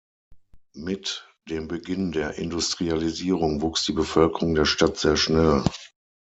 [0.73, 5.63] Mit dem Beginn der Industrialisierung wuchs die Bevölkerung der Stadt sehr schnell.